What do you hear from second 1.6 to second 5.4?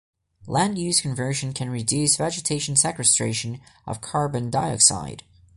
reduce vegetation sequestration of carbon dioxide.